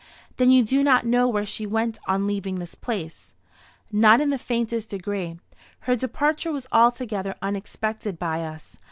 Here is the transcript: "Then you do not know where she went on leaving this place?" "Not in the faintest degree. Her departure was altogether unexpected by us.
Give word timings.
"Then 0.37 0.49
you 0.49 0.63
do 0.63 0.81
not 0.83 1.05
know 1.05 1.27
where 1.27 1.45
she 1.45 1.67
went 1.67 1.99
on 2.07 2.25
leaving 2.25 2.55
this 2.55 2.73
place?" 2.73 3.35
"Not 3.91 4.19
in 4.19 4.31
the 4.31 4.39
faintest 4.39 4.89
degree. 4.89 5.39
Her 5.81 5.95
departure 5.95 6.51
was 6.51 6.65
altogether 6.71 7.35
unexpected 7.39 8.17
by 8.17 8.43
us. 8.43 8.79